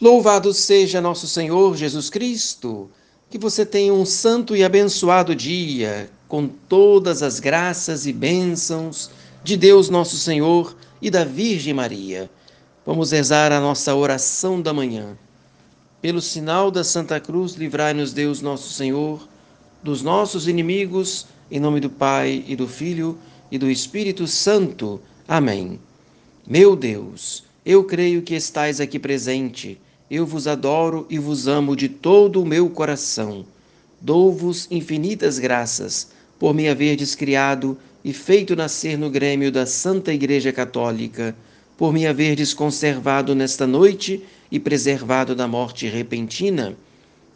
Louvado 0.00 0.52
seja 0.52 1.00
nosso 1.00 1.28
Senhor 1.28 1.76
Jesus 1.76 2.10
Cristo. 2.10 2.90
Que 3.30 3.38
você 3.38 3.64
tenha 3.64 3.92
um 3.92 4.04
santo 4.04 4.56
e 4.56 4.64
abençoado 4.64 5.34
dia, 5.34 6.10
com 6.28 6.46
todas 6.46 7.22
as 7.22 7.40
graças 7.40 8.06
e 8.06 8.12
bênçãos 8.12 9.10
de 9.42 9.56
Deus 9.56 9.88
nosso 9.88 10.16
Senhor 10.16 10.76
e 11.00 11.10
da 11.10 11.24
Virgem 11.24 11.74
Maria. 11.74 12.30
Vamos 12.84 13.12
rezar 13.12 13.52
a 13.52 13.60
nossa 13.60 13.94
oração 13.94 14.60
da 14.60 14.72
manhã. 14.72 15.16
Pelo 16.02 16.20
sinal 16.20 16.70
da 16.70 16.84
Santa 16.84 17.18
Cruz, 17.18 17.54
livrai-nos 17.54 18.12
Deus 18.12 18.40
nosso 18.40 18.72
Senhor 18.72 19.26
dos 19.82 20.02
nossos 20.02 20.48
inimigos, 20.48 21.26
em 21.50 21.60
nome 21.60 21.78
do 21.78 21.90
Pai 21.90 22.44
e 22.46 22.56
do 22.56 22.66
Filho 22.66 23.18
e 23.50 23.58
do 23.58 23.70
Espírito 23.70 24.26
Santo. 24.26 25.00
Amém. 25.28 25.78
Meu 26.46 26.74
Deus, 26.74 27.44
eu 27.64 27.82
creio 27.82 28.20
que 28.20 28.34
estais 28.34 28.78
aqui 28.78 28.98
presente. 28.98 29.80
Eu 30.10 30.26
vos 30.26 30.46
adoro 30.46 31.06
e 31.08 31.18
vos 31.18 31.48
amo 31.48 31.74
de 31.74 31.88
todo 31.88 32.42
o 32.42 32.46
meu 32.46 32.68
coração. 32.68 33.46
Dou-vos 34.00 34.68
infinitas 34.70 35.38
graças 35.38 36.10
por 36.38 36.52
me 36.52 36.68
haverdes 36.68 37.14
criado 37.14 37.78
e 38.04 38.12
feito 38.12 38.54
nascer 38.54 38.98
no 38.98 39.08
grêmio 39.08 39.50
da 39.50 39.64
Santa 39.64 40.12
Igreja 40.12 40.52
Católica, 40.52 41.34
por 41.78 41.90
me 41.90 42.06
haverdes 42.06 42.52
conservado 42.52 43.34
nesta 43.34 43.66
noite 43.66 44.22
e 44.50 44.60
preservado 44.60 45.34
da 45.34 45.48
morte 45.48 45.86
repentina, 45.86 46.76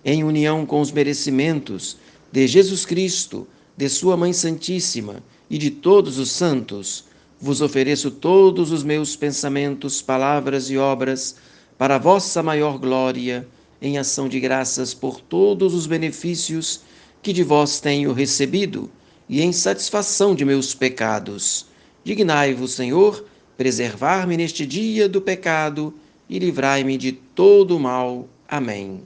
em 0.05 0.23
união 0.23 0.67
com 0.67 0.81
os 0.83 0.92
merecimentos 0.92 1.97
de 2.31 2.47
Jesus 2.47 2.84
Cristo, 2.84 3.48
de 3.75 3.89
Sua 3.89 4.15
Mãe 4.15 4.34
Santíssima 4.34 5.23
e 5.48 5.56
de 5.56 5.70
todos 5.70 6.19
os 6.19 6.31
santos 6.31 7.08
vos 7.41 7.60
ofereço 7.60 8.10
todos 8.10 8.73
os 8.73 8.83
meus 8.83 9.15
pensamentos, 9.15 10.02
palavras 10.02 10.70
e 10.70 10.77
obras 10.77 11.37
para 11.77 11.95
a 11.95 11.98
vossa 11.98 12.42
maior 12.42 12.78
glória, 12.78 13.47
em 13.80 13.97
ação 13.97 14.28
de 14.28 14.41
graças 14.41 14.92
por 14.92 15.20
todos 15.20 15.73
os 15.73 15.87
benefícios 15.87 16.80
que 17.22 17.33
de 17.33 17.45
vós 17.45 17.80
tenho 17.80 18.12
recebido 18.12 18.91
e 19.28 19.41
em 19.41 19.53
satisfação 19.53 20.34
de 20.34 20.45
meus 20.45 20.75
pecados. 20.75 21.67
Dignai-vos, 22.03 22.72
Senhor, 22.72 23.25
preservar-me 23.56 24.36
neste 24.36 24.67
dia 24.67 25.08
do 25.08 25.20
pecado 25.20 25.95
e 26.28 26.39
livrai-me 26.39 26.97
de 26.97 27.12
todo 27.12 27.77
o 27.77 27.80
mal. 27.80 28.28
Amém. 28.48 29.02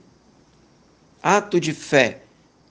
Ato 1.21 1.59
de 1.59 1.73
fé. 1.73 2.23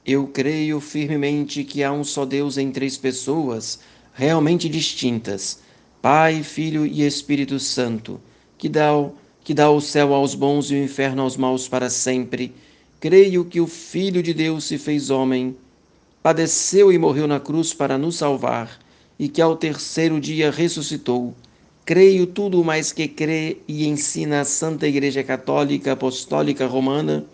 Eu 0.05 0.27
creio 0.27 0.81
firmemente 0.81 1.63
que 1.63 1.85
há 1.85 1.93
um 1.93 2.03
só 2.03 2.25
Deus 2.25 2.59
em 2.59 2.73
três 2.73 2.97
pessoas 2.97 3.79
realmente 4.15 4.69
distintas, 4.69 5.61
Pai, 6.03 6.43
Filho 6.43 6.85
e 6.85 7.07
Espírito 7.07 7.59
Santo, 7.59 8.21
que 8.59 8.69
dá, 8.69 8.95
o, 8.95 9.15
que 9.43 9.55
dá 9.55 9.71
o 9.71 9.81
céu 9.81 10.13
aos 10.13 10.35
bons 10.35 10.71
e 10.71 10.75
o 10.75 10.83
inferno 10.83 11.23
aos 11.23 11.37
maus 11.37 11.69
para 11.69 11.89
sempre. 11.89 12.53
Creio 13.01 13.45
que 13.45 13.61
o 13.61 13.67
Filho 13.67 14.23
de 14.23 14.35
Deus 14.35 14.65
se 14.65 14.79
fez 14.79 15.11
homem, 15.11 15.57
padeceu 16.23 16.93
e 16.93 16.99
morreu 16.99 17.27
na 17.27 17.41
cruz 17.41 17.73
para 17.73 17.97
nos 17.97 18.17
salvar, 18.17 18.79
e 19.19 19.29
que 19.29 19.41
ao 19.41 19.57
terceiro 19.57 20.21
dia 20.21 20.51
ressuscitou. 20.51 21.35
Creio 21.85 22.27
tudo 22.27 22.63
mais 22.63 22.93
que 22.93 23.09
crê 23.09 23.59
e 23.67 23.87
ensina 23.87 24.41
a 24.41 24.45
Santa 24.45 24.87
Igreja 24.87 25.25
Católica 25.25 25.93
Apostólica 25.93 26.67
Romana, 26.67 27.25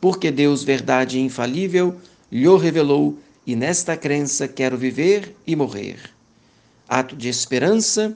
porque 0.00 0.30
Deus, 0.30 0.64
verdade 0.64 1.20
infalível, 1.20 1.96
lhe 2.30 2.56
revelou, 2.56 3.18
e 3.46 3.54
nesta 3.54 3.96
crença 3.96 4.48
quero 4.48 4.76
viver 4.76 5.36
e 5.46 5.54
morrer 5.54 6.12
ato 6.92 7.16
de 7.16 7.26
esperança, 7.26 8.14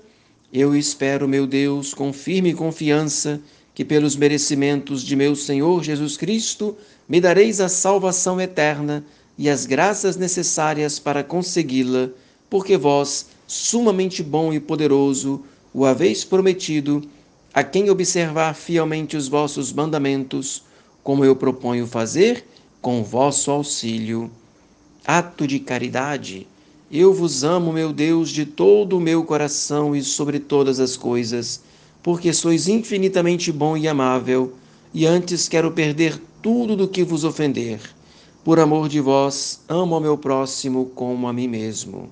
eu 0.52 0.76
espero, 0.76 1.26
meu 1.26 1.46
Deus, 1.46 1.94
com 1.94 2.12
firme 2.12 2.52
confiança, 2.52 3.40
que 3.74 3.82
pelos 3.82 4.16
merecimentos 4.16 5.02
de 5.02 5.16
meu 5.16 5.34
Senhor 5.34 5.82
Jesus 5.82 6.18
Cristo 6.18 6.76
me 7.08 7.18
dareis 7.18 7.58
a 7.58 7.70
salvação 7.70 8.38
eterna 8.38 9.02
e 9.38 9.48
as 9.48 9.64
graças 9.64 10.18
necessárias 10.18 10.98
para 10.98 11.24
consegui-la, 11.24 12.10
porque 12.50 12.76
vós, 12.76 13.28
sumamente 13.46 14.22
bom 14.22 14.52
e 14.52 14.60
poderoso, 14.60 15.42
o 15.72 15.86
haveis 15.86 16.22
prometido, 16.22 17.02
a 17.54 17.64
quem 17.64 17.88
observar 17.88 18.52
fielmente 18.54 19.16
os 19.16 19.26
vossos 19.26 19.72
mandamentos, 19.72 20.62
como 21.02 21.24
eu 21.24 21.34
proponho 21.34 21.86
fazer, 21.86 22.46
com 22.82 23.02
vosso 23.02 23.50
auxílio. 23.50 24.30
Ato 25.06 25.46
de 25.46 25.60
caridade 25.60 26.46
eu 26.90 27.12
vos 27.12 27.42
amo, 27.42 27.72
meu 27.72 27.92
Deus, 27.92 28.30
de 28.30 28.46
todo 28.46 28.96
o 28.96 29.00
meu 29.00 29.24
coração 29.24 29.94
e 29.94 30.02
sobre 30.02 30.38
todas 30.38 30.78
as 30.78 30.96
coisas, 30.96 31.60
porque 32.02 32.32
sois 32.32 32.68
infinitamente 32.68 33.50
bom 33.50 33.76
e 33.76 33.88
amável, 33.88 34.54
e 34.94 35.04
antes 35.04 35.48
quero 35.48 35.72
perder 35.72 36.20
tudo 36.40 36.76
do 36.76 36.86
que 36.86 37.02
vos 37.02 37.24
ofender. 37.24 37.80
Por 38.44 38.60
amor 38.60 38.88
de 38.88 39.00
vós, 39.00 39.60
amo 39.68 39.96
ao 39.96 40.00
meu 40.00 40.16
próximo 40.16 40.86
como 40.94 41.26
a 41.26 41.32
mim 41.32 41.48
mesmo. 41.48 42.08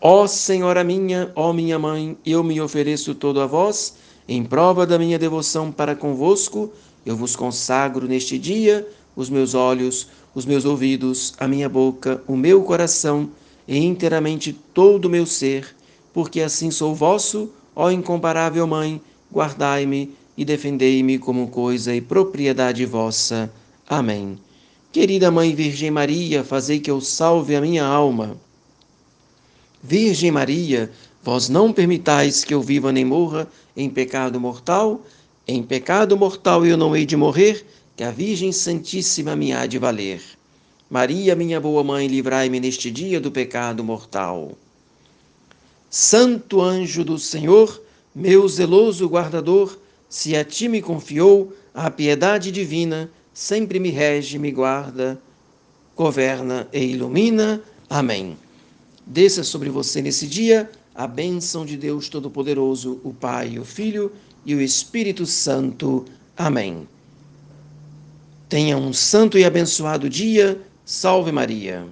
Ó 0.00 0.28
Senhora 0.28 0.84
minha, 0.84 1.32
ó 1.34 1.52
minha 1.52 1.78
mãe, 1.78 2.16
eu 2.24 2.44
me 2.44 2.60
ofereço 2.60 3.12
todo 3.12 3.40
a 3.40 3.46
vós, 3.46 3.94
em 4.28 4.44
prova 4.44 4.86
da 4.86 4.98
minha 4.98 5.18
devoção 5.18 5.72
para 5.72 5.96
convosco, 5.96 6.72
eu 7.04 7.16
vos 7.16 7.34
consagro 7.34 8.06
neste 8.06 8.38
dia 8.38 8.86
os 9.16 9.30
meus 9.30 9.54
olhos, 9.54 10.08
os 10.34 10.44
meus 10.44 10.66
ouvidos, 10.66 11.32
a 11.38 11.48
minha 11.48 11.68
boca, 11.68 12.22
o 12.28 12.36
meu 12.36 12.62
coração 12.62 13.30
e 13.66 13.78
inteiramente 13.78 14.52
todo 14.52 15.06
o 15.06 15.10
meu 15.10 15.24
ser, 15.24 15.74
porque 16.12 16.42
assim 16.42 16.70
sou 16.70 16.94
vosso, 16.94 17.50
ó 17.74 17.90
incomparável 17.90 18.66
Mãe, 18.66 19.00
guardai-me 19.32 20.14
e 20.36 20.44
defendei-me 20.44 21.18
como 21.18 21.48
coisa 21.48 21.94
e 21.94 22.00
propriedade 22.00 22.84
vossa. 22.84 23.50
Amém. 23.88 24.38
Querida 24.92 25.30
Mãe 25.30 25.54
Virgem 25.54 25.90
Maria, 25.90 26.44
fazei 26.44 26.78
que 26.78 26.90
eu 26.90 27.00
salve 27.00 27.56
a 27.56 27.60
minha 27.60 27.84
alma. 27.84 28.36
Virgem 29.82 30.30
Maria, 30.30 30.90
vós 31.22 31.48
não 31.48 31.72
permitais 31.72 32.44
que 32.44 32.52
eu 32.52 32.62
viva 32.62 32.92
nem 32.92 33.04
morra 33.04 33.48
em 33.76 33.88
pecado 33.88 34.40
mortal, 34.40 35.04
em 35.46 35.62
pecado 35.62 36.16
mortal 36.16 36.64
eu 36.66 36.76
não 36.76 36.96
hei 36.96 37.06
de 37.06 37.16
morrer, 37.16 37.64
que 37.96 38.04
a 38.04 38.10
Virgem 38.10 38.52
Santíssima 38.52 39.34
me 39.34 39.54
há 39.54 39.66
de 39.66 39.78
valer. 39.78 40.20
Maria, 40.88 41.34
minha 41.34 41.58
boa 41.58 41.82
mãe, 41.82 42.06
livrai-me 42.06 42.60
neste 42.60 42.90
dia 42.90 43.18
do 43.18 43.32
pecado 43.32 43.82
mortal. 43.82 44.52
Santo 45.88 46.60
anjo 46.60 47.02
do 47.02 47.18
Senhor, 47.18 47.82
meu 48.14 48.46
zeloso 48.46 49.08
guardador, 49.08 49.78
se 50.10 50.36
a 50.36 50.44
ti 50.44 50.68
me 50.68 50.82
confiou 50.82 51.52
a 51.74 51.90
piedade 51.90 52.52
divina, 52.52 53.10
sempre 53.32 53.80
me 53.80 53.88
rege, 53.88 54.38
me 54.38 54.52
guarda, 54.52 55.18
governa 55.96 56.68
e 56.72 56.84
ilumina. 56.84 57.62
Amém. 57.88 58.36
Desça 59.06 59.42
sobre 59.42 59.70
você 59.70 60.02
nesse 60.02 60.26
dia 60.26 60.70
a 60.94 61.06
bênção 61.06 61.64
de 61.64 61.76
Deus 61.76 62.08
Todo-Poderoso, 62.10 63.00
o 63.02 63.14
Pai, 63.14 63.58
o 63.58 63.64
Filho 63.64 64.12
e 64.44 64.54
o 64.54 64.60
Espírito 64.60 65.24
Santo. 65.24 66.04
Amém. 66.36 66.86
Tenha 68.48 68.76
um 68.76 68.92
santo 68.92 69.38
e 69.38 69.44
abençoado 69.44 70.08
dia. 70.08 70.60
Salve 70.84 71.32
Maria. 71.32 71.84